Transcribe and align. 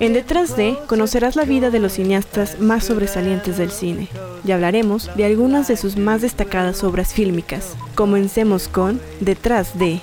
En 0.00 0.12
Detrás 0.12 0.56
de 0.56 0.76
conocerás 0.86 1.36
la 1.36 1.44
vida 1.44 1.70
de 1.70 1.78
los 1.78 1.92
cineastas 1.92 2.60
más 2.60 2.84
sobresalientes 2.84 3.58
del 3.58 3.70
cine 3.70 4.08
y 4.44 4.52
hablaremos 4.52 5.10
de 5.16 5.24
algunas 5.24 5.68
de 5.68 5.76
sus 5.76 5.96
más 5.96 6.22
destacadas 6.22 6.84
obras 6.84 7.14
fílmicas. 7.14 7.74
Comencemos 7.94 8.68
con 8.68 9.00
Detrás 9.20 9.78
de. 9.78 10.00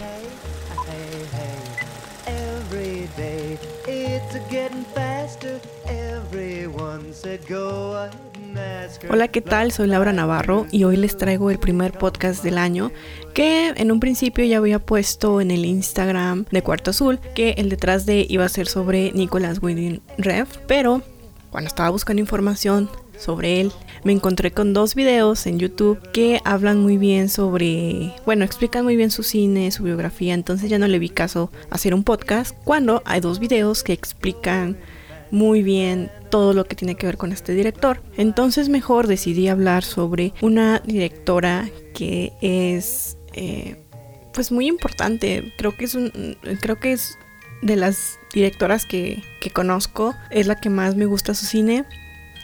Hola, 9.11 9.27
¿qué 9.27 9.41
tal? 9.41 9.71
Soy 9.71 9.87
Laura 9.87 10.13
Navarro 10.13 10.67
y 10.71 10.83
hoy 10.83 10.95
les 10.95 11.17
traigo 11.17 11.49
el 11.49 11.57
primer 11.57 11.93
podcast 11.93 12.43
del 12.43 12.59
año 12.59 12.91
que 13.33 13.69
en 13.69 13.91
un 13.91 13.99
principio 13.99 14.45
ya 14.45 14.57
había 14.57 14.77
puesto 14.77 15.41
en 15.41 15.49
el 15.49 15.65
Instagram 15.65 16.45
de 16.51 16.61
Cuarto 16.61 16.91
Azul 16.91 17.19
que 17.33 17.55
el 17.57 17.69
detrás 17.69 18.05
de 18.05 18.27
iba 18.29 18.45
a 18.45 18.49
ser 18.49 18.67
sobre 18.67 19.11
Nicolas 19.13 19.63
Winding 19.63 20.01
Rev, 20.19 20.47
pero 20.67 21.01
cuando 21.49 21.69
estaba 21.69 21.89
buscando 21.89 22.19
información 22.19 22.87
sobre 23.17 23.61
él, 23.61 23.71
me 24.03 24.11
encontré 24.11 24.51
con 24.51 24.73
dos 24.73 24.93
videos 24.93 25.47
en 25.47 25.57
YouTube 25.57 25.99
que 26.11 26.39
hablan 26.45 26.79
muy 26.79 26.99
bien 26.99 27.29
sobre, 27.29 28.13
bueno, 28.27 28.45
explican 28.45 28.83
muy 28.83 28.95
bien 28.95 29.09
su 29.09 29.23
cine, 29.23 29.71
su 29.71 29.81
biografía, 29.81 30.35
entonces 30.35 30.69
ya 30.69 30.77
no 30.77 30.87
le 30.87 30.99
vi 30.99 31.09
caso 31.09 31.51
hacer 31.71 31.95
un 31.95 32.03
podcast 32.03 32.55
cuando 32.63 33.01
hay 33.05 33.21
dos 33.21 33.39
videos 33.39 33.81
que 33.81 33.93
explican 33.93 34.77
muy 35.31 35.63
bien 35.63 36.11
todo 36.29 36.53
lo 36.53 36.65
que 36.65 36.75
tiene 36.75 36.95
que 36.95 37.05
ver 37.05 37.17
con 37.17 37.31
este 37.31 37.53
director. 37.53 38.01
Entonces 38.17 38.69
mejor 38.69 39.07
decidí 39.07 39.47
hablar 39.47 39.83
sobre 39.83 40.33
una 40.41 40.79
directora 40.79 41.69
que 41.93 42.33
es 42.41 43.17
eh, 43.33 43.83
pues 44.33 44.51
muy 44.51 44.67
importante. 44.67 45.53
Creo 45.57 45.75
que 45.75 45.85
es 45.85 45.97
creo 46.61 46.79
que 46.79 46.93
es 46.93 47.17
de 47.61 47.75
las 47.75 48.19
directoras 48.33 48.85
que, 48.85 49.23
que 49.41 49.49
conozco. 49.49 50.15
Es 50.29 50.47
la 50.47 50.55
que 50.55 50.69
más 50.69 50.95
me 50.95 51.05
gusta 51.05 51.33
su 51.33 51.45
cine 51.45 51.85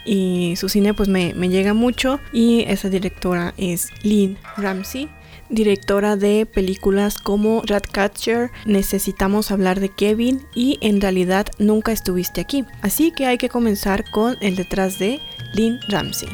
y 0.05 0.55
su 0.57 0.69
cine 0.69 0.93
pues 0.93 1.09
me, 1.09 1.33
me, 1.33 1.49
llega 1.49 1.73
mucho 1.73 2.19
y 2.31 2.63
esa 2.67 2.89
directora 2.89 3.53
es 3.57 3.89
Lynn 4.03 4.37
Ramsey 4.55 5.09
directora 5.49 6.15
de 6.15 6.45
películas 6.45 7.17
como 7.17 7.61
Ratcatcher, 7.65 8.51
Necesitamos 8.65 9.51
hablar 9.51 9.79
de 9.79 9.89
Kevin 9.89 10.45
y 10.53 10.77
En 10.81 11.01
realidad 11.01 11.47
nunca 11.59 11.91
estuviste 11.91 12.41
aquí. 12.41 12.65
Así 12.81 13.11
que 13.11 13.25
hay 13.25 13.37
que 13.37 13.49
comenzar 13.49 14.09
con 14.11 14.37
el 14.41 14.55
detrás 14.55 14.99
de 14.99 15.19
Lynn 15.53 15.79
Ramsey. 15.89 16.29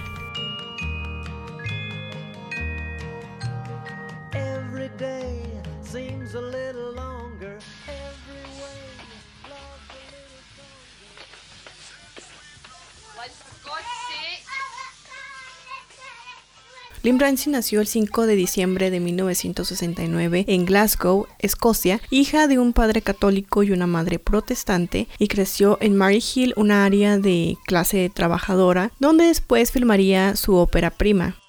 Lynn 17.11 17.19
Ramsey 17.19 17.51
nació 17.51 17.81
el 17.81 17.87
5 17.87 18.25
de 18.25 18.37
diciembre 18.37 18.89
de 18.89 19.01
1969 19.01 20.45
en 20.47 20.65
Glasgow, 20.65 21.27
Escocia, 21.39 21.99
hija 22.09 22.47
de 22.47 22.57
un 22.57 22.71
padre 22.71 23.01
católico 23.01 23.63
y 23.63 23.71
una 23.71 23.85
madre 23.85 24.17
protestante, 24.17 25.09
y 25.19 25.27
creció 25.27 25.77
en 25.81 25.97
Mary 25.97 26.23
Hill, 26.23 26.53
una 26.55 26.85
área 26.85 27.17
de 27.17 27.57
clase 27.65 28.09
trabajadora, 28.13 28.93
donde 28.99 29.25
después 29.25 29.73
filmaría 29.73 30.37
su 30.37 30.55
ópera 30.55 30.89
prima. 30.89 31.40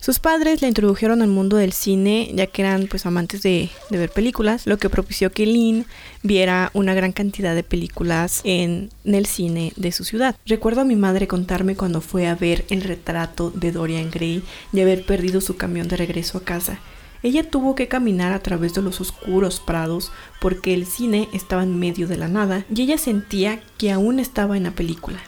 Sus 0.00 0.18
padres 0.18 0.62
la 0.62 0.68
introdujeron 0.68 1.20
al 1.20 1.28
mundo 1.28 1.58
del 1.58 1.74
cine 1.74 2.30
ya 2.34 2.46
que 2.46 2.62
eran 2.62 2.86
pues 2.86 3.04
amantes 3.04 3.42
de, 3.42 3.68
ver 3.90 4.08
películas, 4.08 4.66
lo 4.66 4.78
que 4.78 4.88
propició 4.88 5.30
que 5.30 5.44
Lynn 5.44 5.84
viera 6.22 6.70
una 6.72 6.94
gran 6.94 7.12
cantidad 7.12 7.54
de 7.54 7.62
películas 7.62 8.40
en, 8.44 8.88
el 9.04 9.26
cine 9.26 9.74
de 9.76 9.92
su 9.92 10.04
ciudad. 10.04 10.36
Recuerdo 10.46 10.80
a 10.80 10.84
mi 10.86 10.96
madre 10.96 11.28
contarme 11.28 11.76
cuando 11.76 12.00
fue 12.00 12.28
a 12.28 12.34
ver 12.34 12.64
el 12.70 12.80
retrato 12.80 13.50
de 13.50 13.72
Dorian 13.72 14.10
Gray 14.10 14.42
y 14.72 14.80
haber 14.80 15.04
perdido 15.04 15.42
su 15.42 15.58
camión 15.58 15.86
de 15.86 15.98
regreso 15.98 16.38
a 16.38 16.44
casa. 16.44 16.78
Ella 17.22 17.50
tuvo 17.50 17.74
que 17.74 17.88
caminar 17.88 18.32
a 18.32 18.42
través 18.42 18.72
de 18.72 18.80
los 18.80 19.02
oscuros 19.02 19.60
prados 19.60 20.12
porque 20.40 20.72
el 20.72 20.86
cine 20.86 21.28
estaba 21.34 21.62
en 21.62 21.78
medio 21.78 22.08
de 22.08 22.16
la 22.16 22.28
nada 22.28 22.64
y 22.74 22.80
ella 22.80 22.96
sentía 22.96 23.60
que 23.76 23.92
aún 23.92 24.18
estaba 24.18 24.56
en 24.56 24.62
la 24.62 24.70
película. 24.70 25.20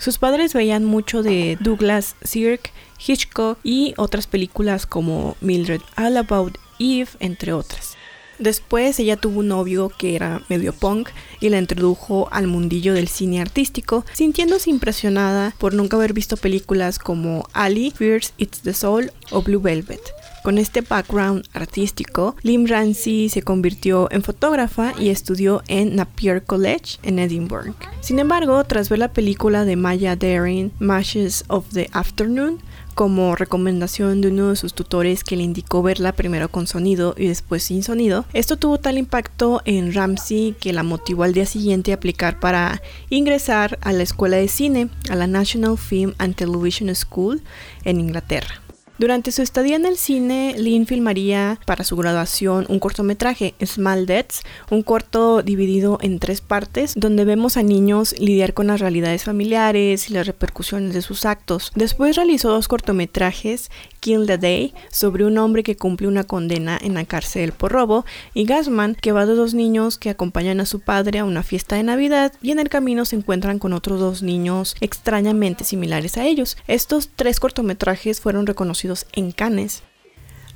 Sus 0.00 0.16
padres 0.16 0.54
veían 0.54 0.86
mucho 0.86 1.22
de 1.22 1.58
Douglas 1.60 2.16
Sirk, 2.22 2.72
Hitchcock 3.06 3.58
y 3.62 3.92
otras 3.98 4.26
películas 4.26 4.86
como 4.86 5.36
Mildred 5.42 5.82
All 5.94 6.16
About 6.16 6.56
Eve, 6.78 7.10
entre 7.18 7.52
otras. 7.52 7.98
Después 8.38 8.98
ella 8.98 9.18
tuvo 9.18 9.40
un 9.40 9.48
novio 9.48 9.90
que 9.90 10.16
era 10.16 10.40
medio 10.48 10.72
punk 10.72 11.10
y 11.38 11.50
la 11.50 11.58
introdujo 11.58 12.28
al 12.32 12.46
mundillo 12.46 12.94
del 12.94 13.08
cine 13.08 13.42
artístico, 13.42 14.06
sintiéndose 14.14 14.70
impresionada 14.70 15.54
por 15.58 15.74
nunca 15.74 15.98
haber 15.98 16.14
visto 16.14 16.38
películas 16.38 16.98
como 16.98 17.46
Ali, 17.52 17.90
Fierce 17.90 18.32
It's 18.38 18.62
the 18.62 18.72
Soul 18.72 19.12
o 19.30 19.42
Blue 19.42 19.60
Velvet. 19.60 20.00
Con 20.42 20.56
este 20.56 20.80
background 20.80 21.44
artístico, 21.52 22.34
Lim 22.42 22.66
Ramsey 22.66 23.28
se 23.28 23.42
convirtió 23.42 24.08
en 24.10 24.22
fotógrafa 24.22 24.94
y 24.98 25.10
estudió 25.10 25.62
en 25.68 25.96
Napier 25.96 26.42
College 26.42 26.98
en 27.02 27.18
Edinburgh. 27.18 27.74
Sin 28.00 28.18
embargo, 28.18 28.64
tras 28.64 28.88
ver 28.88 29.00
la 29.00 29.12
película 29.12 29.66
de 29.66 29.76
Maya 29.76 30.16
Daring, 30.16 30.72
Mashes 30.78 31.44
of 31.48 31.66
the 31.74 31.90
Afternoon, 31.92 32.58
como 32.94 33.36
recomendación 33.36 34.20
de 34.20 34.28
uno 34.28 34.50
de 34.50 34.56
sus 34.56 34.74
tutores 34.74 35.24
que 35.24 35.36
le 35.36 35.42
indicó 35.42 35.82
verla 35.82 36.12
primero 36.12 36.50
con 36.50 36.66
sonido 36.66 37.14
y 37.16 37.28
después 37.28 37.62
sin 37.62 37.82
sonido. 37.82 38.24
Esto 38.32 38.56
tuvo 38.56 38.78
tal 38.78 38.98
impacto 38.98 39.60
en 39.64 39.92
Ramsey 39.92 40.54
que 40.58 40.72
la 40.72 40.82
motivó 40.82 41.24
al 41.24 41.34
día 41.34 41.46
siguiente 41.46 41.92
a 41.92 41.96
aplicar 41.96 42.40
para 42.40 42.82
ingresar 43.10 43.78
a 43.82 43.92
la 43.92 44.02
escuela 44.02 44.38
de 44.38 44.48
cine, 44.48 44.88
a 45.10 45.16
la 45.16 45.26
National 45.26 45.76
Film 45.76 46.14
and 46.18 46.34
Television 46.34 46.94
School 46.94 47.42
en 47.84 48.00
Inglaterra. 48.00 48.60
Durante 49.00 49.32
su 49.32 49.40
estadía 49.40 49.76
en 49.76 49.86
el 49.86 49.96
cine, 49.96 50.54
Lynn 50.58 50.84
filmaría 50.84 51.58
para 51.64 51.84
su 51.84 51.96
graduación 51.96 52.66
un 52.68 52.78
cortometraje, 52.78 53.54
Small 53.64 54.04
Deaths, 54.04 54.42
un 54.70 54.82
corto 54.82 55.40
dividido 55.40 55.96
en 56.02 56.18
tres 56.18 56.42
partes, 56.42 56.92
donde 56.96 57.24
vemos 57.24 57.56
a 57.56 57.62
niños 57.62 58.14
lidiar 58.18 58.52
con 58.52 58.66
las 58.66 58.78
realidades 58.78 59.24
familiares 59.24 60.10
y 60.10 60.12
las 60.12 60.26
repercusiones 60.26 60.92
de 60.92 61.00
sus 61.00 61.24
actos. 61.24 61.72
Después 61.74 62.14
realizó 62.14 62.50
dos 62.50 62.68
cortometrajes, 62.68 63.70
Kill 64.00 64.26
the 64.26 64.38
Day, 64.38 64.74
sobre 64.90 65.24
un 65.24 65.38
hombre 65.38 65.62
que 65.62 65.76
cumple 65.76 66.08
una 66.08 66.24
condena 66.24 66.78
en 66.80 66.94
la 66.94 67.04
cárcel 67.04 67.52
por 67.52 67.72
robo, 67.72 68.04
y 68.34 68.44
Gasman, 68.44 68.94
que 68.94 69.12
va 69.12 69.26
de 69.26 69.34
dos 69.34 69.54
niños 69.54 69.98
que 69.98 70.10
acompañan 70.10 70.60
a 70.60 70.66
su 70.66 70.80
padre 70.80 71.20
a 71.20 71.24
una 71.24 71.42
fiesta 71.42 71.76
de 71.76 71.82
Navidad 71.82 72.32
y 72.42 72.50
en 72.50 72.58
el 72.58 72.68
camino 72.68 73.04
se 73.04 73.16
encuentran 73.16 73.58
con 73.58 73.72
otros 73.72 74.00
dos 74.00 74.22
niños 74.22 74.74
extrañamente 74.80 75.64
similares 75.64 76.16
a 76.16 76.26
ellos. 76.26 76.56
Estos 76.66 77.10
tres 77.14 77.40
cortometrajes 77.40 78.20
fueron 78.20 78.46
reconocidos 78.46 79.06
en 79.12 79.32
Cannes. 79.32 79.82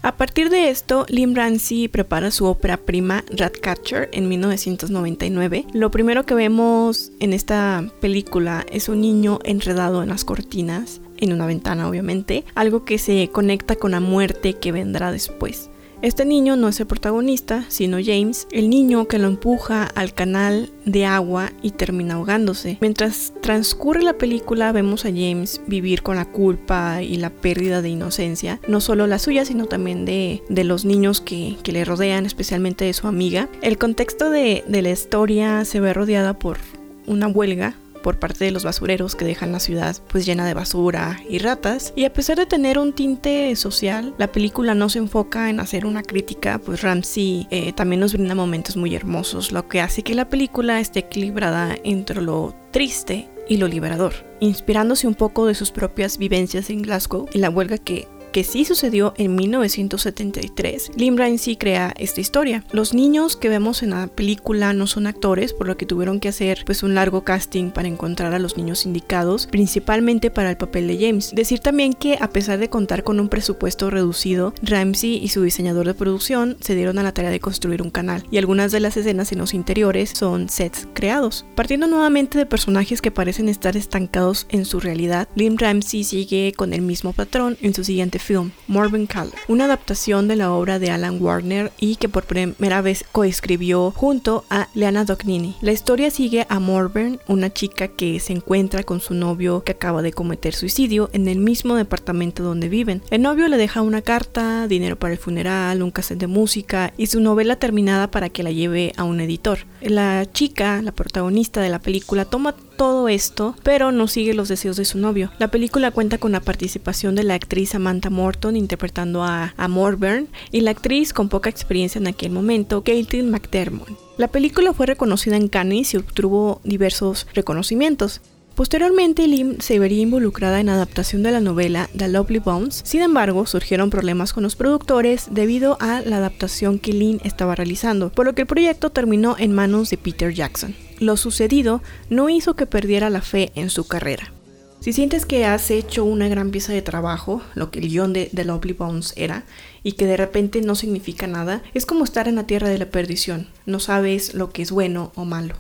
A 0.05 0.17
partir 0.19 0.51
de 0.51 0.69
esto, 0.69 1.07
Lim 1.09 1.35
Ramsey 1.35 1.89
prepara 1.89 2.31
su 2.31 2.45
ópera 2.45 2.77
prima 2.77 3.25
Ratcatcher 3.31 4.11
en 4.13 4.29
1999. 4.29 5.65
Lo 5.73 5.91
primero 5.91 6.27
que 6.27 6.35
vemos 6.35 7.11
en 7.21 7.33
esta 7.33 7.91
película 8.03 8.67
es 8.71 8.91
un 8.91 9.01
niño 9.01 9.39
enredado 9.45 10.03
en 10.03 10.11
las 10.11 10.27
cortinas, 10.27 11.01
en 11.19 11.33
una 11.33 11.47
ventana 11.47 11.89
obviamente, 11.89 12.45
algo 12.55 12.85
que 12.85 12.99
se 12.99 13.29
conecta 13.33 13.77
con 13.77 13.93
la 13.93 14.01
muerte 14.01 14.55
que 14.55 14.73
vendrá 14.73 15.13
después. 15.13 15.71
Este 16.05 16.27
niño 16.27 16.57
no 16.57 16.69
es 16.69 16.79
el 16.81 16.87
protagonista, 16.87 17.65
sino 17.69 17.97
James, 17.97 18.47
el 18.51 18.69
niño 18.69 19.09
que 19.09 19.19
lo 19.19 19.27
empuja 19.27 19.85
al 19.85 20.13
canal 20.13 20.71
de 20.85 21.07
agua 21.07 21.51
y 21.63 21.71
termina 21.71 22.17
ahogándose. 22.17 22.77
Mientras 22.83 23.33
transcurre 23.41 24.03
la 24.03 24.19
película 24.19 24.71
vemos 24.73 25.07
a 25.07 25.09
James 25.09 25.63
vivir 25.67 26.03
con 26.03 26.17
la 26.17 26.27
culpa 26.27 27.01
y 27.01 27.17
la 27.17 27.31
pérdida 27.31 27.81
de 27.81 27.89
inocencia, 27.89 28.61
no 28.69 28.83
solo 28.83 29.07
la 29.07 29.19
suya, 29.19 29.47
sino 29.47 29.65
también 29.65 30.05
de, 30.05 30.43
los 30.51 30.85
niños 30.85 31.23
que, 31.23 31.57
le 31.65 31.85
rodean, 31.87 32.27
especialmente 32.27 32.85
de 32.85 32.93
su 32.93 33.07
amiga. 33.07 33.49
El 33.63 33.79
contexto 33.79 34.29
de, 34.29 34.63
de 34.69 34.83
la 34.83 34.91
historia 34.91 35.65
se 35.65 35.81
ve 35.81 35.95
rodeada 35.95 36.39
por 36.39 36.59
una 37.07 37.29
huelga 37.29 37.77
por 38.05 38.19
parte 38.19 38.45
de 38.45 38.51
los 38.51 38.65
basureros 38.65 39.17
que 39.17 39.25
dejan 39.25 39.51
la 39.51 39.59
ciudad 39.59 39.97
pues 40.09 40.27
llena 40.27 40.47
de 40.47 40.53
basura 40.55 41.19
y 41.29 41.39
ratas. 41.39 41.95
Y 41.97 42.05
a 42.05 42.13
pesar 42.13 42.37
de 42.37 42.45
tener 42.47 42.79
un 42.79 42.93
tinte 42.93 43.57
social, 43.57 44.15
la 44.19 44.31
película 44.31 44.75
no 44.75 44.91
se 44.91 44.99
enfoca 44.99 45.49
en 45.49 45.59
hacer 45.59 45.87
una 45.87 46.03
crítica, 46.03 46.59
pues 46.59 46.83
Ramsey 46.83 47.49
eh, 47.51 47.73
también 47.73 48.01
nos 48.01 48.13
brinda 48.13 48.35
momentos 48.35 48.77
muy 48.77 48.95
hermosos, 48.95 49.53
lo 49.53 49.67
que 49.69 49.81
hace 49.81 50.03
que 50.03 50.15
la 50.15 50.29
película 50.29 50.81
esté 50.81 51.01
equilibrada 51.01 51.77
entre 51.83 52.21
lo 52.21 52.55
triste 52.71 53.31
y 53.49 53.57
lo 53.57 53.69
liberador, 53.69 54.13
inspirándose 54.41 55.07
un 55.07 55.15
poco 55.15 55.47
de 55.47 55.55
sus 55.55 55.71
propias 55.71 56.19
vivencias 56.19 56.71
en 56.71 56.83
Glasgow 56.83 57.27
y 57.33 57.39
la 57.39 57.51
huelga 57.51 57.79
que 57.79 58.09
que 58.35 58.43
sí 58.43 58.65
sucedió 58.65 59.15
en 59.17 59.37
1973, 59.37 60.91
Lynn 60.97 61.17
Ramsey 61.17 61.55
crea 61.55 61.95
esta 61.97 62.21
historia. 62.21 62.65
Los 62.73 62.93
niños 62.93 63.37
que 63.37 63.49
vemos 63.49 63.85
en 63.85 63.91
la 63.91 64.09
película 64.09 64.73
no 64.73 64.89
son 64.89 65.07
actores, 65.07 65.53
por 65.53 65.69
lo 65.69 65.77
que 65.77 65.87
tuvieron 65.87 66.19
que 66.19 66.31
hacer 66.31 66.65
pues 66.67 66.83
un 66.83 66.97
largo 66.97 67.23
casting 67.23 67.71
para 67.71 67.87
encontrar 67.87 68.35
a 68.35 68.41
los 68.41 68.57
niños 68.57 68.87
indicados, 68.87 69.47
principalmente 69.47 70.33
para 70.33 70.51
el 70.51 70.57
papel 70.57 70.89
de 70.89 70.99
James. 70.99 71.31
Decir 71.33 71.61
también 71.61 71.93
que 71.93 72.19
a 72.21 72.31
pesar 72.31 72.59
de 72.59 72.69
contar 72.69 73.05
con 73.05 73.21
un 73.21 73.29
presupuesto 73.29 73.89
reducido, 73.89 74.53
Ramsey 74.63 75.15
y 75.23 75.29
su 75.29 75.41
diseñador 75.43 75.87
de 75.87 75.95
producción 75.95 76.57
se 76.61 76.75
dieron 76.75 76.99
a 76.99 77.05
la 77.05 77.15
tarea 77.15 77.31
de 77.31 77.39
construir 77.39 77.83
un 77.83 77.91
canal, 77.91 78.25
y 78.33 78.39
algunas 78.39 78.73
de 78.73 78.81
las 78.81 78.97
escenas 78.97 79.31
en 79.31 79.39
los 79.39 79.55
interiores 79.55 80.11
son 80.11 80.49
sets 80.49 80.89
creados. 80.93 81.47
Partiendo 81.55 81.87
nuevamente 81.87 82.37
de 82.37 82.47
personajes 82.47 83.01
que 83.01 83.13
parecen 83.13 83.49
estar 83.49 83.77
estancados 83.77 84.49
en 84.49 84.65
su 84.65 84.81
realidad, 84.81 85.29
Lynn 85.37 85.57
Ramsey 85.57 86.03
sigue 86.03 86.53
con 86.57 86.73
el 86.73 86.83
mismo 86.83 87.13
patrón 87.13 87.57
en 87.63 87.75
su 87.75 87.85
siguiente 87.85 88.19
film, 88.25 88.51
Morbin 88.67 89.07
Color, 89.07 89.35
una 89.49 89.67
adaptación 89.67 90.29
de 90.29 90.37
la 90.37 90.51
obra 90.51 90.79
de 90.79 90.91
Alan 90.91 91.23
Warner 91.23 91.71
y 91.79 91.97
que 91.97 92.09
por 92.09 92.25
primera 92.25 92.81
vez 92.81 93.05
coescribió 93.13 93.91
junto 93.91 94.45
a 94.51 94.69
Leana 94.75 95.05
Dognini. 95.05 95.57
La 95.61 95.73
historia 95.73 96.11
sigue 96.11 96.47
a 96.49 96.59
Morburn, 96.59 97.21
una 97.29 97.53
chica 97.53 97.89
que 97.89 98.19
se 98.21 98.33
encuentra 98.33 98.83
con 98.83 99.01
su 99.01 99.15
novio 99.15 99.63
que 99.63 99.73
acaba 99.73 100.03
de 100.03 100.13
cometer 100.13 100.55
suicidio 100.55 101.11
en 101.13 101.29
el 101.29 101.39
mismo 101.39 101.77
departamento 101.77 102.43
donde 102.43 102.69
viven. 102.69 103.03
El 103.11 103.23
novio 103.23 103.47
le 103.49 103.59
deja 103.59 103.83
una 103.83 104.01
carta, 104.03 104.67
dinero 104.67 104.97
para 104.97 105.13
el 105.13 105.19
funeral, 105.19 105.83
un 105.83 105.91
cassette 105.91 106.21
de 106.21 106.27
música 106.27 106.93
y 106.97 107.07
su 107.07 107.21
novela 107.21 107.57
terminada 107.57 108.11
para 108.11 108.31
que 108.31 108.43
la 108.43 108.51
lleve 108.51 108.93
a 108.97 109.05
un 109.05 109.21
editor. 109.21 109.59
La 109.83 110.27
chica, 110.33 110.81
la 110.81 110.93
protagonista 110.93 111.61
de 111.61 111.69
la 111.69 111.79
película, 111.79 112.25
toma 112.25 112.55
todo 112.77 113.09
esto, 113.09 113.57
pero 113.63 113.93
no 113.93 114.09
sigue 114.09 114.35
los 114.35 114.49
deseos 114.49 114.77
de 114.77 114.85
su 114.85 114.99
novio. 114.99 115.31
La 115.39 115.49
película 115.49 115.91
cuenta 115.91 116.19
con 116.19 116.33
la 116.33 116.41
participación 116.41 117.15
de 117.15 117.25
la 117.25 117.35
actriz 117.35 117.71
Samantha 117.71 118.11
Morton 118.11 118.57
interpretando 118.57 119.23
a, 119.23 119.55
a 119.57 119.69
Morburn 119.69 120.29
y 120.51 120.61
la 120.61 120.73
actriz 120.73 121.13
con 121.13 121.29
poca 121.29 121.51
experiencia 121.51 121.99
en 121.99 122.07
aquel 122.07 122.33
momento, 122.33 122.83
Caitlin 122.83 123.31
McDermott. 123.31 123.89
La 124.17 124.29
película 124.29 124.73
fue 124.73 124.87
reconocida 124.87 125.37
en 125.37 125.49
Cannes 125.49 125.95
y 125.95 125.97
obtuvo 125.97 126.61
diversos 126.63 127.27
reconocimientos. 127.35 128.21
Posteriormente, 128.55 129.27
Lim 129.27 129.59
se 129.59 129.81
vería 129.81 130.03
involucrada 130.03 130.61
en 130.61 130.69
adaptación 130.69 131.25
de 131.25 131.33
la 131.33 131.41
novela 131.41 131.91
The 131.97 132.07
Lovely 132.07 132.39
Bones, 132.39 132.83
sin 132.85 133.03
embargo, 133.03 133.47
surgieron 133.47 133.91
problemas 133.91 134.33
con 134.33 134.45
los 134.45 134.55
productores 134.55 135.27
debido 135.33 135.77
a 135.81 136.03
la 136.03 136.19
adaptación 136.19 136.79
que 136.79 136.93
Lim 136.93 137.19
estaba 137.25 137.57
realizando, 137.57 138.11
por 138.11 138.27
lo 138.27 138.35
que 138.37 138.43
el 138.43 138.47
proyecto 138.47 138.91
terminó 138.91 139.35
en 139.39 139.53
manos 139.53 139.91
de 139.91 139.99
Peter 139.99 140.33
Jackson. 140.33 140.77
Lo 140.99 141.17
sucedido 141.17 141.83
no 142.11 142.29
hizo 142.29 142.55
que 142.55 142.67
perdiera 142.67 143.11
la 143.11 143.21
fe 143.21 143.53
en 143.55 143.71
su 143.71 143.87
carrera. 143.87 144.33
Si 144.81 144.93
sientes 144.93 145.25
que 145.25 145.47
has 145.47 145.71
hecho 145.71 146.05
una 146.05 146.29
gran 146.29 146.51
pieza 146.51 146.73
de 146.73 146.83
trabajo, 146.83 147.41
lo 147.55 147.71
que 147.71 147.79
el 147.79 147.89
guion 147.89 148.13
de 148.13 148.31
The 148.35 148.45
Lovely 148.45 148.75
Bones 148.75 149.15
era, 149.17 149.45
y 149.83 149.93
que 149.93 150.07
de 150.07 150.19
repente 150.19 150.61
no 150.61 150.75
significa 150.75 151.27
nada, 151.27 151.63
es 151.73 151.87
como 151.87 152.05
estar 152.05 152.29
en 152.29 152.35
la 152.35 152.47
tierra 152.47 152.69
de 152.69 152.77
la 152.77 152.91
perdición, 152.91 153.49
no 153.65 153.81
sabes 153.81 154.35
lo 154.35 154.51
que 154.51 154.61
es 154.61 154.71
bueno 154.71 155.11
o 155.15 155.25
malo. 155.25 155.55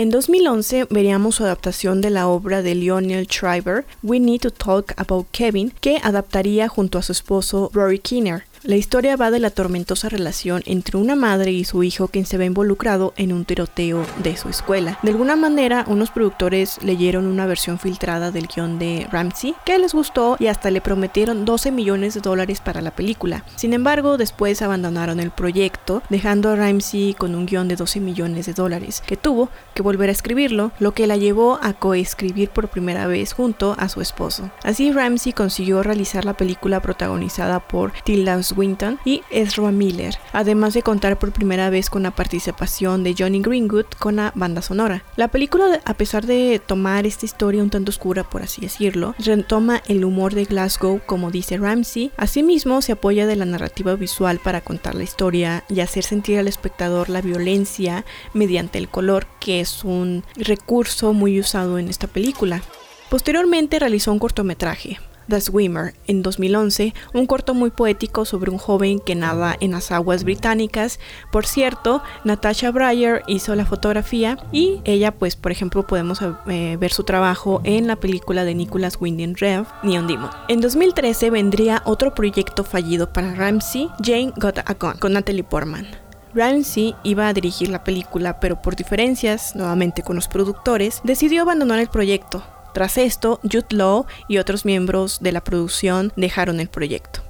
En 0.00 0.08
2011 0.08 0.86
veríamos 0.88 1.34
su 1.34 1.44
adaptación 1.44 2.00
de 2.00 2.08
la 2.08 2.26
obra 2.26 2.62
de 2.62 2.74
Lionel 2.74 3.26
Shriver, 3.26 3.84
We 4.02 4.18
Need 4.18 4.40
to 4.40 4.50
Talk 4.50 4.94
About 4.96 5.26
Kevin, 5.30 5.74
que 5.82 5.98
adaptaría 6.02 6.68
junto 6.68 6.96
a 6.96 7.02
su 7.02 7.12
esposo 7.12 7.70
Rory 7.74 7.98
Kinner. 7.98 8.44
La 8.62 8.76
historia 8.76 9.16
va 9.16 9.30
de 9.30 9.38
la 9.38 9.48
tormentosa 9.48 10.10
relación 10.10 10.62
entre 10.66 10.98
una 10.98 11.16
madre 11.16 11.50
y 11.50 11.64
su 11.64 11.82
hijo 11.82 12.08
quien 12.08 12.26
se 12.26 12.36
ve 12.36 12.44
involucrado 12.44 13.14
en 13.16 13.32
un 13.32 13.46
tiroteo 13.46 14.04
de 14.22 14.36
su 14.36 14.50
escuela. 14.50 14.98
De 15.02 15.12
alguna 15.12 15.34
manera, 15.34 15.86
unos 15.88 16.10
productores 16.10 16.76
leyeron 16.82 17.26
una 17.26 17.46
versión 17.46 17.78
filtrada 17.78 18.30
del 18.30 18.48
guion 18.48 18.78
de 18.78 19.08
Ramsey 19.10 19.54
que 19.64 19.78
les 19.78 19.94
gustó 19.94 20.36
y 20.38 20.48
hasta 20.48 20.70
le 20.70 20.82
prometieron 20.82 21.46
12 21.46 21.70
millones 21.70 22.12
de 22.12 22.20
dólares 22.20 22.60
para 22.60 22.82
la 22.82 22.90
película. 22.90 23.46
Sin 23.56 23.72
embargo, 23.72 24.18
después 24.18 24.60
abandonaron 24.60 25.20
el 25.20 25.30
proyecto, 25.30 26.02
dejando 26.10 26.50
a 26.50 26.56
Ramsey 26.56 27.14
con 27.14 27.34
un 27.34 27.46
guion 27.46 27.66
de 27.66 27.76
12 27.76 28.00
millones 28.00 28.44
de 28.44 28.52
dólares, 28.52 29.02
que 29.06 29.16
tuvo 29.16 29.48
que 29.74 29.80
volver 29.80 30.10
a 30.10 30.12
escribirlo, 30.12 30.70
lo 30.80 30.92
que 30.92 31.06
la 31.06 31.16
llevó 31.16 31.58
a 31.62 31.72
coescribir 31.72 32.50
por 32.50 32.68
primera 32.68 33.06
vez 33.06 33.32
junto 33.32 33.74
a 33.78 33.88
su 33.88 34.02
esposo. 34.02 34.50
Así 34.64 34.92
Ramsey 34.92 35.32
consiguió 35.32 35.82
realizar 35.82 36.26
la 36.26 36.34
película 36.34 36.82
protagonizada 36.82 37.60
por 37.60 37.92
Tilda 38.04 38.36
Swinton 38.50 38.98
y 39.04 39.22
Ezra 39.30 39.70
Miller, 39.72 40.16
además 40.32 40.74
de 40.74 40.82
contar 40.82 41.18
por 41.18 41.32
primera 41.32 41.70
vez 41.70 41.90
con 41.90 42.02
la 42.02 42.10
participación 42.10 43.02
de 43.02 43.14
Johnny 43.18 43.40
Greenwood 43.40 43.86
con 43.98 44.16
la 44.16 44.32
banda 44.34 44.62
sonora. 44.62 45.04
La 45.16 45.28
película, 45.28 45.80
a 45.84 45.94
pesar 45.94 46.26
de 46.26 46.60
tomar 46.64 47.06
esta 47.06 47.26
historia 47.26 47.62
un 47.62 47.70
tanto 47.70 47.90
oscura, 47.90 48.24
por 48.24 48.42
así 48.42 48.60
decirlo, 48.60 49.14
retoma 49.18 49.82
el 49.86 50.04
humor 50.04 50.34
de 50.34 50.44
Glasgow, 50.44 51.00
como 51.06 51.30
dice 51.30 51.56
Ramsey. 51.56 52.12
Asimismo, 52.16 52.82
se 52.82 52.92
apoya 52.92 53.26
de 53.26 53.36
la 53.36 53.44
narrativa 53.44 53.94
visual 53.94 54.40
para 54.42 54.60
contar 54.60 54.94
la 54.94 55.04
historia 55.04 55.64
y 55.68 55.80
hacer 55.80 56.04
sentir 56.04 56.38
al 56.38 56.48
espectador 56.48 57.08
la 57.08 57.20
violencia 57.20 58.04
mediante 58.34 58.78
el 58.78 58.88
color, 58.88 59.26
que 59.40 59.60
es 59.60 59.84
un 59.84 60.24
recurso 60.36 61.12
muy 61.12 61.38
usado 61.40 61.78
en 61.78 61.88
esta 61.88 62.06
película. 62.06 62.62
Posteriormente 63.08 63.78
realizó 63.78 64.12
un 64.12 64.18
cortometraje, 64.20 64.98
The 65.30 65.40
Swimmer 65.40 65.94
en 66.06 66.22
2011, 66.22 66.92
un 67.14 67.26
corto 67.26 67.54
muy 67.54 67.70
poético 67.70 68.26
sobre 68.26 68.50
un 68.50 68.58
joven 68.58 68.98
que 68.98 69.14
nada 69.14 69.56
en 69.60 69.70
las 69.70 69.90
aguas 69.90 70.24
británicas. 70.24 71.00
Por 71.32 71.46
cierto, 71.46 72.02
Natasha 72.24 72.70
Breyer 72.70 73.22
hizo 73.26 73.54
la 73.54 73.64
fotografía 73.64 74.36
y 74.52 74.82
ella, 74.84 75.12
pues, 75.12 75.36
por 75.36 75.52
ejemplo, 75.52 75.86
podemos 75.86 76.20
eh, 76.48 76.76
ver 76.78 76.92
su 76.92 77.04
trabajo 77.04 77.62
en 77.64 77.86
la 77.86 77.96
película 77.96 78.44
de 78.44 78.54
Nicholas 78.54 78.98
Winding 79.00 79.36
Rev, 79.36 79.64
Neon 79.82 80.06
Demon. 80.06 80.30
En 80.48 80.60
2013 80.60 81.30
vendría 81.30 81.82
otro 81.86 82.14
proyecto 82.14 82.64
fallido 82.64 83.12
para 83.12 83.34
Ramsey, 83.34 83.88
Jane 84.04 84.32
Got 84.36 84.58
a 84.58 84.74
Gun, 84.74 84.98
con 84.98 85.14
Natalie 85.14 85.44
Portman. 85.44 85.86
Ramsey 86.34 86.94
iba 87.02 87.28
a 87.28 87.32
dirigir 87.32 87.68
la 87.70 87.82
película, 87.82 88.38
pero 88.40 88.62
por 88.62 88.76
diferencias, 88.76 89.56
nuevamente 89.56 90.02
con 90.02 90.16
los 90.16 90.28
productores, 90.28 91.00
decidió 91.02 91.42
abandonar 91.42 91.80
el 91.80 91.88
proyecto. 91.88 92.42
Tras 92.72 92.98
esto, 92.98 93.40
Jude 93.42 93.66
Law 93.70 94.06
y 94.28 94.38
otros 94.38 94.64
miembros 94.64 95.18
de 95.20 95.32
la 95.32 95.42
producción 95.42 96.12
dejaron 96.16 96.60
el 96.60 96.68
proyecto. 96.68 97.29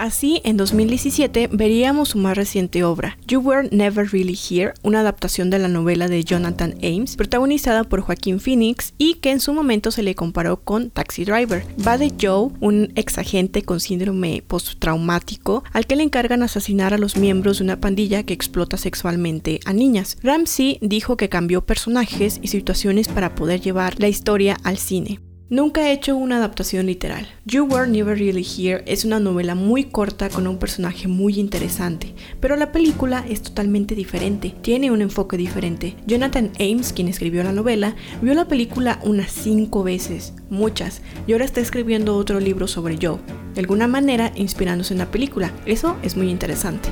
Así, 0.00 0.40
en 0.44 0.56
2017 0.56 1.50
veríamos 1.52 2.08
su 2.08 2.18
más 2.18 2.34
reciente 2.34 2.84
obra, 2.84 3.18
You 3.26 3.40
Were 3.40 3.68
Never 3.70 4.10
Really 4.10 4.34
Here, 4.34 4.72
una 4.82 5.00
adaptación 5.00 5.50
de 5.50 5.58
la 5.58 5.68
novela 5.68 6.08
de 6.08 6.24
Jonathan 6.24 6.74
Ames, 6.82 7.16
protagonizada 7.16 7.84
por 7.84 8.00
Joaquín 8.00 8.40
Phoenix 8.40 8.94
y 8.96 9.16
que 9.16 9.30
en 9.30 9.40
su 9.40 9.52
momento 9.52 9.90
se 9.90 10.02
le 10.02 10.14
comparó 10.14 10.62
con 10.62 10.88
Taxi 10.88 11.26
Driver. 11.26 11.66
Va 11.86 11.98
de 11.98 12.14
Joe, 12.18 12.48
un 12.60 12.94
ex 12.94 13.18
agente 13.18 13.60
con 13.60 13.78
síndrome 13.78 14.42
postraumático, 14.46 15.64
al 15.70 15.86
que 15.86 15.96
le 15.96 16.04
encargan 16.04 16.42
asesinar 16.42 16.94
a 16.94 16.98
los 16.98 17.18
miembros 17.18 17.58
de 17.58 17.64
una 17.64 17.78
pandilla 17.78 18.22
que 18.22 18.32
explota 18.32 18.78
sexualmente 18.78 19.60
a 19.66 19.74
niñas. 19.74 20.16
Ramsey 20.22 20.78
dijo 20.80 21.18
que 21.18 21.28
cambió 21.28 21.66
personajes 21.66 22.40
y 22.40 22.48
situaciones 22.48 23.08
para 23.08 23.34
poder 23.34 23.60
llevar 23.60 24.00
la 24.00 24.08
historia 24.08 24.56
al 24.64 24.78
cine. 24.78 25.20
Nunca 25.50 25.88
he 25.88 25.92
hecho 25.92 26.16
una 26.16 26.36
adaptación 26.36 26.86
literal. 26.86 27.26
You 27.44 27.64
Were 27.64 27.90
Never 27.90 28.16
Really 28.16 28.44
Here 28.44 28.84
es 28.86 29.04
una 29.04 29.18
novela 29.18 29.56
muy 29.56 29.82
corta 29.82 30.28
con 30.28 30.46
un 30.46 30.58
personaje 30.58 31.08
muy 31.08 31.40
interesante, 31.40 32.14
pero 32.38 32.54
la 32.54 32.70
película 32.70 33.24
es 33.28 33.42
totalmente 33.42 33.96
diferente, 33.96 34.54
tiene 34.62 34.92
un 34.92 35.02
enfoque 35.02 35.36
diferente. 35.36 35.96
Jonathan 36.06 36.52
Ames, 36.60 36.92
quien 36.92 37.08
escribió 37.08 37.42
la 37.42 37.50
novela, 37.50 37.96
vio 38.22 38.34
la 38.34 38.46
película 38.46 39.00
unas 39.02 39.32
cinco 39.32 39.82
veces, 39.82 40.34
muchas, 40.50 41.02
y 41.26 41.32
ahora 41.32 41.46
está 41.46 41.60
escribiendo 41.60 42.14
otro 42.14 42.38
libro 42.38 42.68
sobre 42.68 42.96
Joe, 43.02 43.18
de 43.52 43.60
alguna 43.60 43.88
manera 43.88 44.30
inspirándose 44.36 44.94
en 44.94 44.98
la 44.98 45.10
película. 45.10 45.52
Eso 45.66 45.96
es 46.04 46.16
muy 46.16 46.30
interesante. 46.30 46.90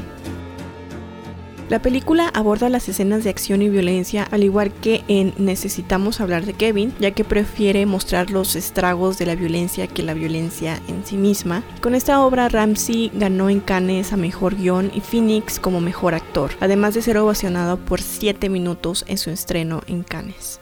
La 1.69 1.83
película 1.83 2.29
aborda 2.29 2.71
las 2.71 2.89
escenas 2.89 3.25
de 3.25 3.31
acción 3.31 3.61
y 3.61 3.69
violencia, 3.69 4.27
al 4.31 4.43
igual 4.43 4.73
que 4.73 5.05
en 5.07 5.35
Necesitamos 5.37 6.21
hablar 6.21 6.47
de 6.47 6.55
Kevin, 6.55 6.95
ya 6.99 7.11
que 7.11 7.25
prefiere 7.25 7.85
mostrar 7.85 8.31
los 8.31 8.57
estragos 8.57 9.19
de 9.19 9.27
la 9.27 9.35
violencia 9.35 9.87
que 9.87 10.03
la 10.03 10.15
violencia 10.15 10.81
en 10.89 11.05
sí 11.05 11.17
misma. 11.17 11.63
Con 11.83 11.95
esta 11.95 12.25
obra, 12.25 12.49
Ramsey 12.49 13.11
ganó 13.13 13.51
en 13.51 13.61
Cannes 13.61 14.15
a 14.15 14.17
mejor 14.17 14.57
guion 14.57 14.91
y 14.95 15.01
Phoenix 15.01 15.61
como 15.61 15.81
mejor 15.81 16.15
actor, 16.15 16.53
además 16.61 16.95
de 16.95 17.03
ser 17.03 17.19
ovacionado 17.19 17.77
por 17.77 18.01
7 18.01 18.49
minutos 18.49 19.05
en 19.07 19.19
su 19.19 19.29
estreno 19.29 19.83
en 19.87 20.05
Cannes. 20.05 20.61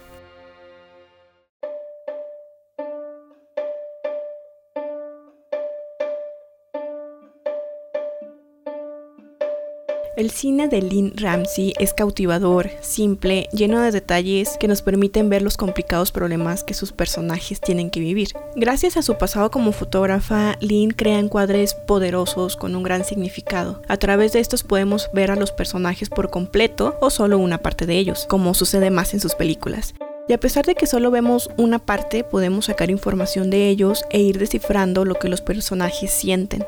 El 10.17 10.31
cine 10.31 10.67
de 10.67 10.81
Lynn 10.81 11.13
Ramsey 11.15 11.75
es 11.77 11.93
cautivador, 11.93 12.71
simple, 12.81 13.47
lleno 13.53 13.79
de 13.81 13.91
detalles 13.91 14.57
que 14.59 14.67
nos 14.67 14.81
permiten 14.81 15.29
ver 15.29 15.43
los 15.43 15.57
complicados 15.57 16.11
problemas 16.11 16.63
que 16.63 16.73
sus 16.73 16.91
personajes 16.91 17.61
tienen 17.61 17.91
que 17.91 17.99
vivir. 17.99 18.29
Gracias 18.55 18.97
a 18.97 19.03
su 19.03 19.19
pasado 19.19 19.51
como 19.51 19.73
fotógrafa, 19.73 20.57
Lynn 20.59 20.89
crea 20.89 21.19
encuadres 21.19 21.75
poderosos 21.75 22.55
con 22.55 22.75
un 22.75 22.81
gran 22.81 23.05
significado. 23.05 23.83
A 23.87 23.97
través 23.97 24.33
de 24.33 24.39
estos 24.39 24.63
podemos 24.63 25.07
ver 25.13 25.29
a 25.29 25.35
los 25.35 25.51
personajes 25.51 26.09
por 26.09 26.31
completo 26.31 26.97
o 26.99 27.11
solo 27.11 27.37
una 27.37 27.59
parte 27.59 27.85
de 27.85 27.99
ellos, 27.99 28.25
como 28.27 28.55
sucede 28.55 28.89
más 28.89 29.13
en 29.13 29.19
sus 29.19 29.35
películas. 29.35 29.93
Y 30.27 30.33
a 30.33 30.39
pesar 30.39 30.65
de 30.65 30.73
que 30.73 30.87
solo 30.87 31.11
vemos 31.11 31.51
una 31.57 31.77
parte, 31.77 32.23
podemos 32.23 32.65
sacar 32.65 32.89
información 32.89 33.51
de 33.51 33.69
ellos 33.69 34.03
e 34.09 34.19
ir 34.19 34.39
descifrando 34.39 35.05
lo 35.05 35.13
que 35.13 35.29
los 35.29 35.41
personajes 35.41 36.09
sienten. 36.09 36.65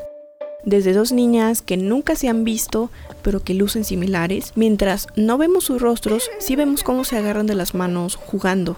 Desde 0.64 0.92
dos 0.92 1.12
niñas 1.12 1.62
que 1.62 1.76
nunca 1.76 2.16
se 2.16 2.28
han 2.28 2.44
visto, 2.44 2.90
pero 3.22 3.40
que 3.40 3.54
lucen 3.54 3.84
similares, 3.84 4.52
mientras 4.56 5.06
no 5.16 5.38
vemos 5.38 5.64
sus 5.64 5.80
rostros, 5.80 6.30
sí 6.38 6.56
vemos 6.56 6.82
cómo 6.82 7.04
se 7.04 7.16
agarran 7.16 7.46
de 7.46 7.54
las 7.54 7.74
manos 7.74 8.16
jugando. 8.16 8.76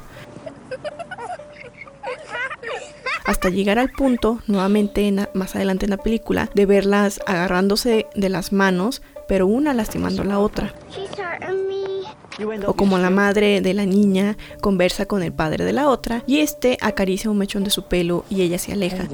Hasta 3.24 3.50
llegar 3.50 3.78
al 3.78 3.90
punto, 3.90 4.40
nuevamente 4.46 5.12
más 5.34 5.54
adelante 5.54 5.86
en 5.86 5.90
la 5.90 5.96
película, 5.96 6.50
de 6.54 6.66
verlas 6.66 7.20
agarrándose 7.26 8.06
de 8.14 8.28
las 8.28 8.52
manos, 8.52 9.02
pero 9.28 9.46
una 9.46 9.74
lastimando 9.74 10.22
a 10.22 10.24
la 10.24 10.38
otra. 10.38 10.74
O 12.66 12.74
como 12.74 12.98
la 12.98 13.10
madre 13.10 13.60
de 13.60 13.74
la 13.74 13.86
niña 13.86 14.36
conversa 14.60 15.06
con 15.06 15.22
el 15.22 15.32
padre 15.32 15.64
de 15.64 15.72
la 15.72 15.88
otra 15.88 16.24
y 16.26 16.38
este 16.38 16.78
acaricia 16.80 17.30
un 17.30 17.38
mechón 17.38 17.62
de 17.62 17.70
su 17.70 17.84
pelo 17.84 18.24
y 18.30 18.42
ella 18.42 18.58
se 18.58 18.72
aleja. 18.72 19.06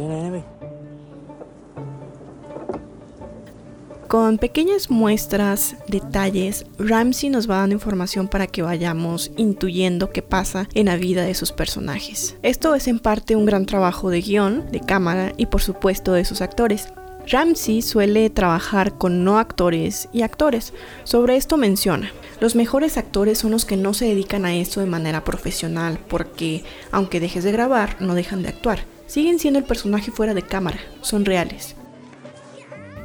Con 4.09 4.38
pequeñas 4.38 4.88
muestras, 4.88 5.77
detalles, 5.87 6.65
Ramsey 6.79 7.29
nos 7.29 7.49
va 7.49 7.59
dando 7.59 7.75
información 7.75 8.27
para 8.27 8.47
que 8.47 8.62
vayamos 8.62 9.31
intuyendo 9.37 10.09
qué 10.09 10.23
pasa 10.23 10.67
en 10.73 10.87
la 10.87 10.97
vida 10.97 11.25
de 11.25 11.35
sus 11.35 11.53
personajes. 11.53 12.35
Esto 12.43 12.75
es 12.75 12.88
en 12.88 13.00
parte 13.00 13.37
un 13.37 13.45
gran 13.45 13.67
trabajo 13.67 14.09
de 14.09 14.23
guion, 14.23 14.73
de 14.73 14.81
cámara 14.81 15.35
y 15.37 15.45
por 15.45 15.61
supuesto 15.61 16.15
de 16.15 16.25
sus 16.25 16.41
actores. 16.41 16.88
Ramsey 17.27 17.83
suele 17.83 18.31
trabajar 18.31 18.97
con 18.97 19.25
no 19.25 19.38
actores 19.38 20.09
y 20.11 20.23
actores. 20.23 20.73
Sobre 21.05 21.37
esto 21.37 21.59
menciona, 21.59 22.11
los 22.41 22.55
mejores 22.55 22.97
actores 22.97 23.37
son 23.37 23.50
los 23.50 23.67
que 23.67 23.77
no 23.77 23.93
se 23.93 24.07
dedican 24.07 24.47
a 24.47 24.57
esto 24.57 24.81
de 24.81 24.87
manera 24.87 25.23
profesional 25.23 25.99
porque, 26.09 26.65
aunque 26.93 27.21
dejes 27.21 27.45
de 27.45 27.53
grabar, 27.53 27.99
no 28.00 28.15
dejan 28.15 28.43
de 28.43 28.49
actuar. 28.49 28.87
Siguen 29.07 29.38
siendo 29.38 29.59
el 29.59 29.67
personaje 29.67 30.11
fuera 30.11 30.33
de 30.33 30.43
cámara, 30.43 30.79
son 31.03 31.27
reales. 31.27 31.77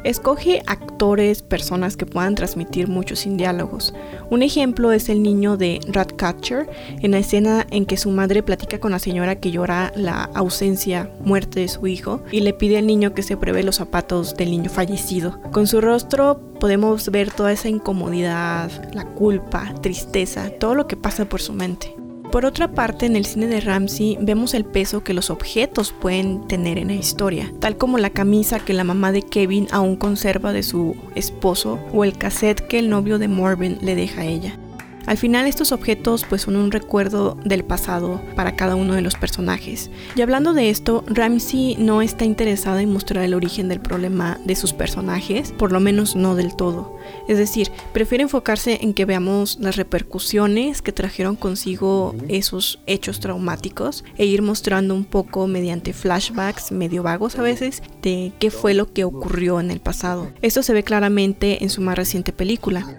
Escoge 0.04 0.62
actores, 0.66 1.42
personas 1.42 1.96
que 1.96 2.06
puedan 2.06 2.36
transmitir 2.36 2.88
mucho 2.88 3.16
sin 3.16 3.38
diálogos. 3.38 3.94
Un 4.30 4.44
ejemplo 4.44 4.92
es 4.92 5.08
el 5.08 5.24
niño 5.24 5.56
de 5.56 5.80
Ratcatcher, 5.88 6.70
en 7.02 7.12
la 7.12 7.20
escena 7.20 7.66
en 7.72 7.86
que 7.86 7.98
su 7.98 8.10
madre 8.12 8.44
platica 8.44 8.80
con 8.80 8.92
la 8.92 9.00
señora 9.00 9.40
que 9.40 9.52
llora 9.52 9.94
la 9.96 10.24
ausencia, 10.34 11.10
muerte 11.24 11.62
de 11.62 11.68
su 11.70 11.88
hijo, 11.88 12.22
y 12.32 12.42
le 12.42 12.54
pide 12.54 12.78
al 12.78 12.88
niño 12.88 13.14
que 13.14 13.24
se 13.24 13.38
pruebe 13.38 13.64
los 13.64 13.78
zapatos 13.78 14.36
del 14.36 14.52
niño 14.52 14.70
fallecido. 14.70 15.40
Con 15.52 15.68
su 15.68 15.80
rostro 15.80 16.40
podemos 16.60 17.10
ver 17.10 17.32
toda 17.32 17.54
esa 17.54 17.70
incomodidad, 17.70 18.70
la 18.94 19.06
culpa, 19.06 19.74
tristeza, 19.82 20.50
todo 20.60 20.76
lo 20.76 20.88
que 20.88 20.98
pasa 20.98 21.26
por 21.26 21.42
su 21.42 21.54
mente. 21.54 21.96
Por 22.34 22.48
otra 22.48 22.72
parte, 22.72 23.06
en 23.06 23.16
el 23.16 23.26
cine 23.26 23.46
de 23.46 23.62
Ramsey 23.62 24.18
vemos 24.20 24.56
el 24.56 24.66
peso 24.66 25.04
que 25.04 25.14
los 25.14 25.30
objetos 25.30 25.92
pueden 25.92 26.48
tener 26.48 26.80
en 26.80 26.88
la 26.88 26.96
historia, 26.96 27.54
tal 27.60 27.78
como 27.78 28.00
la 28.00 28.10
camisa 28.10 28.60
que 28.60 28.74
la 28.74 28.84
mamá 28.84 29.12
de 29.12 29.22
Kevin 29.22 29.68
aún 29.70 29.96
conserva 29.96 30.52
de 30.52 30.64
su 30.64 30.96
esposo 31.14 31.80
o 31.94 32.04
el 32.04 32.18
cassette 32.18 32.66
que 32.66 32.80
el 32.80 32.90
novio 32.90 33.20
de 33.20 33.28
Morven 33.28 33.78
le 33.84 33.94
deja 33.94 34.22
a 34.22 34.26
ella. 34.26 34.58
Al 35.06 35.18
final 35.18 35.48
estos 35.48 35.72
objetos 35.72 36.26
pues 36.28 36.44
son 36.44 36.56
un 36.56 36.72
recuerdo 36.72 37.38
del 37.44 37.64
pasado 37.64 38.22
para 38.36 38.56
cada 38.56 38.76
uno 38.76 38.94
de 38.94 39.02
los 39.02 39.16
personajes. 39.16 39.90
Y 40.16 40.22
hablando 40.22 40.54
de 40.54 40.70
esto, 40.70 41.04
Ramsey 41.08 41.76
no 41.78 42.02
está 42.02 42.26
interesada 42.26 42.82
en 42.82 42.92
mostrar 42.92 43.24
el 43.24 43.34
origen 43.34 43.68
del 43.68 43.82
problema 43.82 44.40
de 44.46 44.56
sus 44.56 44.74
personajes, 44.74 45.52
por 45.52 45.72
lo 45.72 45.80
menos 45.80 46.16
no 46.16 46.36
del 46.36 46.56
todo. 46.56 46.98
Es 47.28 47.38
decir, 47.38 47.70
prefiere 47.92 48.24
enfocarse 48.24 48.80
en 48.82 48.94
que 48.94 49.06
veamos 49.06 49.58
las 49.60 49.76
repercusiones 49.76 50.82
que 50.82 50.92
trajeron 50.92 51.36
consigo 51.36 52.16
esos 52.28 52.80
hechos 52.86 53.20
traumáticos 53.20 54.04
e 54.18 54.26
ir 54.26 54.42
mostrando 54.42 54.96
un 54.96 55.06
poco 55.06 55.48
mediante 55.48 55.94
flashbacks 55.94 56.72
medio 56.72 57.04
vagos 57.04 57.38
a 57.38 57.42
veces 57.42 57.84
de 58.02 58.32
qué 58.40 58.52
fue 58.52 58.74
lo 58.74 58.94
que 58.94 59.04
ocurrió 59.04 59.60
en 59.60 59.72
el 59.72 59.80
pasado. 59.80 60.32
Esto 60.42 60.64
se 60.64 60.74
ve 60.74 60.84
claramente 60.84 61.64
en 61.64 61.70
su 61.70 61.82
más 61.82 61.98
reciente 61.98 62.32
película. 62.32 62.98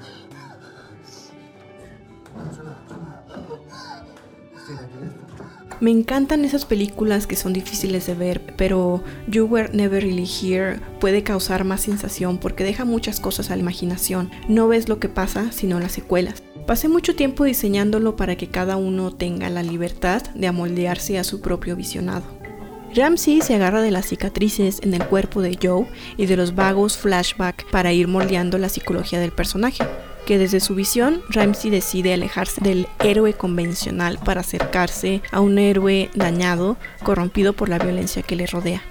Me 5.81 5.91
encantan 5.91 6.45
esas 6.45 6.65
películas 6.65 7.27
que 7.27 7.37
son 7.37 7.53
difíciles 7.53 8.07
de 8.07 8.15
ver, 8.15 8.41
pero 8.57 9.03
You 9.29 9.47
Were 9.47 9.71
Never 9.73 10.03
Really 10.03 10.27
Here 10.27 10.81
puede 11.01 11.23
causar 11.23 11.65
más 11.65 11.83
sensación 11.83 12.39
porque 12.39 12.65
deja 12.65 12.85
muchas 12.85 13.21
cosas 13.21 13.51
a 13.51 13.57
la 13.57 13.63
imaginación. 13.63 14.31
No 14.49 14.69
ves 14.69 14.89
lo 14.89 15.01
que 15.01 15.09
pasa, 15.09 15.51
sino 15.53 15.81
las 15.81 15.93
secuelas. 15.93 16.43
Pasé 16.67 16.89
mucho 16.89 17.15
tiempo 17.17 17.45
diseñándolo 17.45 18.17
para 18.17 18.37
que 18.37 18.49
cada 18.49 18.77
uno 18.77 19.13
tenga 19.13 19.51
la 19.51 19.63
libertad 19.63 20.23
de 20.35 20.47
amoldearse 20.47 21.19
a 21.19 21.25
su 21.25 21.41
propio 21.41 21.77
visionado. 21.77 22.25
Ramsey 22.95 23.41
se 23.41 23.55
agarra 23.55 23.83
de 23.83 23.91
las 23.91 24.07
cicatrices 24.07 24.81
en 24.83 24.95
el 24.95 25.05
cuerpo 25.05 25.43
de 25.43 25.59
Joe 25.61 25.87
y 26.17 26.27
de 26.27 26.37
los 26.37 26.55
vagos 26.55 26.97
flashbacks 26.97 27.65
para 27.73 27.93
ir 27.93 28.07
moldeando 28.07 28.57
la 28.57 28.69
psicología 28.69 29.19
del 29.19 29.33
personaje 29.33 29.85
que 30.25 30.39
desde 30.39 30.61
su 30.61 30.75
visión 30.75 31.23
Ramsey 31.29 31.71
decide 31.71 32.15
alejarse 32.15 32.61
del 32.61 32.89
héroe 33.01 33.35
convencional 33.35 34.19
para 34.25 34.41
acercarse 34.41 35.23
a 35.31 35.41
un 35.41 35.59
héroe 35.59 36.11
dañado, 36.15 36.77
corrompido 37.03 37.53
por 37.53 37.69
la 37.69 37.79
violencia 37.79 38.23
que 38.23 38.37
le 38.37 38.47
rodea. 38.47 38.83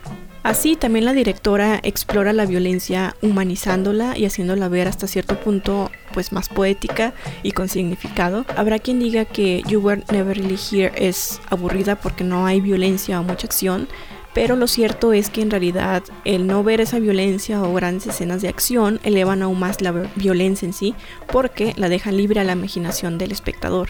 Así 0.44 0.76
también 0.76 1.06
la 1.06 1.14
directora 1.14 1.80
explora 1.84 2.34
la 2.34 2.46
violencia 2.46 3.16
humanizándola 3.22 4.18
y 4.18 4.26
haciéndola 4.26 4.68
ver 4.68 4.90
hasta 4.90 5.08
cierto 5.08 5.40
punto 5.40 5.90
pues 6.14 6.34
más 6.34 6.50
poética 6.50 7.14
y 7.44 7.54
con 7.54 7.70
significado. 7.70 8.46
Habrá 8.58 8.80
quien 8.80 9.00
diga 9.00 9.24
que 9.24 9.64
You 9.70 9.80
Were 9.80 10.04
Never 10.12 10.38
Really 10.38 10.60
Here 10.70 10.92
es 10.98 11.40
aburrida 11.50 11.96
porque 11.96 12.26
no 12.26 12.46
hay 12.46 12.60
violencia 12.60 13.22
o 13.22 13.24
mucha 13.24 13.48
acción, 13.48 13.88
pero 14.34 14.56
lo 14.56 14.68
cierto 14.68 15.14
es 15.14 15.30
que 15.30 15.42
en 15.42 15.52
realidad 15.52 16.04
el 16.26 16.48
no 16.48 16.64
ver 16.64 16.82
esa 16.82 17.00
violencia 17.00 17.62
o 17.62 17.74
grandes 17.74 18.08
escenas 18.08 18.42
de 18.42 18.50
acción 18.50 19.00
elevan 19.04 19.44
aún 19.44 19.60
más 19.60 19.82
la 19.82 19.92
violencia 20.16 20.66
en 20.66 20.74
sí 20.74 20.96
porque 21.32 21.74
la 21.78 21.90
dejan 21.90 22.18
libre 22.18 22.40
a 22.40 22.44
la 22.44 22.54
imaginación 22.54 23.18
del 23.18 23.32
espectador. 23.32 23.90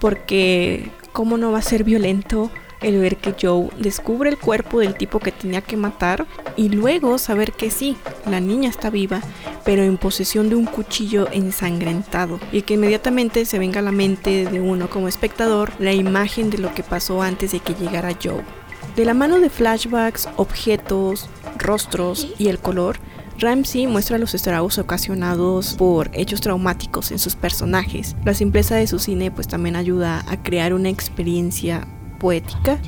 Porque 0.00 0.90
¿cómo 1.12 1.36
no 1.36 1.52
va 1.52 1.58
a 1.58 1.62
ser 1.62 1.84
violento 1.84 2.50
el 2.80 2.98
ver 2.98 3.16
que 3.16 3.34
Joe 3.40 3.68
descubre 3.78 4.30
el 4.30 4.38
cuerpo 4.38 4.80
del 4.80 4.94
tipo 4.94 5.18
que 5.18 5.32
tenía 5.32 5.60
que 5.60 5.76
matar 5.76 6.26
y 6.56 6.70
luego 6.70 7.18
saber 7.18 7.52
que 7.52 7.70
sí, 7.70 7.96
la 8.26 8.40
niña 8.40 8.70
está 8.70 8.90
viva, 8.90 9.20
pero 9.64 9.82
en 9.82 9.98
posesión 9.98 10.48
de 10.48 10.54
un 10.54 10.64
cuchillo 10.66 11.28
ensangrentado 11.30 12.40
y 12.52 12.62
que 12.62 12.74
inmediatamente 12.74 13.44
se 13.44 13.58
venga 13.58 13.80
a 13.80 13.82
la 13.82 13.92
mente 13.92 14.46
de 14.46 14.60
uno 14.60 14.88
como 14.88 15.08
espectador 15.08 15.72
la 15.78 15.92
imagen 15.92 16.50
de 16.50 16.58
lo 16.58 16.74
que 16.74 16.82
pasó 16.82 17.22
antes 17.22 17.52
de 17.52 17.60
que 17.60 17.74
llegara 17.74 18.16
Joe. 18.22 18.59
De 19.00 19.06
la 19.06 19.14
mano 19.14 19.40
de 19.40 19.48
flashbacks, 19.48 20.28
objetos, 20.36 21.30
rostros 21.56 22.34
y 22.38 22.48
el 22.48 22.58
color, 22.58 22.98
Ramsey 23.38 23.86
muestra 23.86 24.18
los 24.18 24.34
estragos 24.34 24.76
ocasionados 24.76 25.72
por 25.72 26.10
hechos 26.12 26.42
traumáticos 26.42 27.10
en 27.10 27.18
sus 27.18 27.34
personajes. 27.34 28.14
La 28.26 28.34
simpleza 28.34 28.76
de 28.76 28.86
su 28.86 28.98
cine 28.98 29.30
pues 29.30 29.48
también 29.48 29.74
ayuda 29.74 30.22
a 30.28 30.42
crear 30.42 30.74
una 30.74 30.90
experiencia 30.90 31.88
poética, 32.18 32.78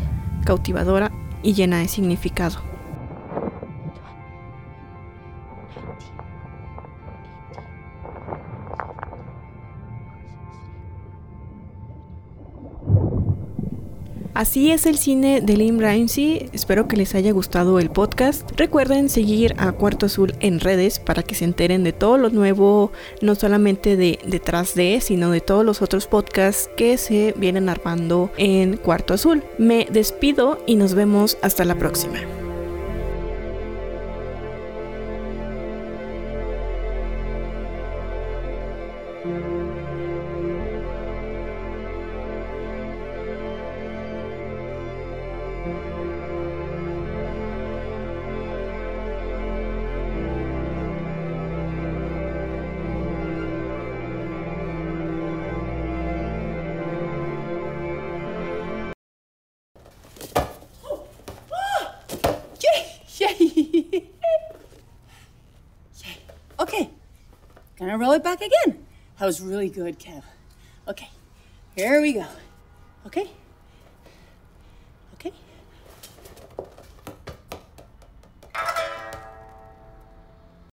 cautivadora 0.44 1.10
y 1.42 1.54
llena 1.54 1.78
de 1.78 1.88
significado. 1.88 2.71
Así 14.42 14.72
es 14.72 14.86
el 14.86 14.98
cine 14.98 15.40
de 15.40 15.56
Lim 15.56 15.78
Ramsey. 15.78 16.50
Espero 16.52 16.88
que 16.88 16.96
les 16.96 17.14
haya 17.14 17.30
gustado 17.30 17.78
el 17.78 17.90
podcast. 17.90 18.50
Recuerden 18.56 19.08
seguir 19.08 19.54
a 19.56 19.70
Cuarto 19.70 20.06
Azul 20.06 20.34
en 20.40 20.58
redes 20.58 20.98
para 20.98 21.22
que 21.22 21.36
se 21.36 21.44
enteren 21.44 21.84
de 21.84 21.92
todo 21.92 22.18
lo 22.18 22.28
nuevo, 22.28 22.90
no 23.20 23.36
solamente 23.36 23.96
de 23.96 24.18
detrás 24.26 24.74
de, 24.74 25.00
sino 25.00 25.30
de 25.30 25.42
todos 25.42 25.64
los 25.64 25.80
otros 25.80 26.08
podcasts 26.08 26.68
que 26.76 26.98
se 26.98 27.34
vienen 27.36 27.68
armando 27.68 28.32
en 28.36 28.78
Cuarto 28.78 29.14
Azul. 29.14 29.44
Me 29.58 29.86
despido 29.88 30.58
y 30.66 30.74
nos 30.74 30.94
vemos 30.94 31.38
hasta 31.40 31.64
la 31.64 31.76
próxima. 31.76 32.18
Gonna 67.92 68.04
roll 68.04 68.12
it 68.12 68.24
back 68.24 68.40
again. 68.40 68.86
That 69.18 69.26
was 69.26 69.42
really 69.42 69.68
good, 69.68 69.98
Kev. 69.98 70.22
Okay, 70.88 71.10
here 71.76 72.00
we 72.00 72.14
go. 72.14 72.24
Ok. 73.04 73.28